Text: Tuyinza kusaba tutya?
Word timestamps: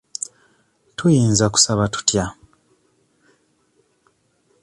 Tuyinza 0.97 1.45
kusaba 1.53 1.83
tutya? 1.93 2.25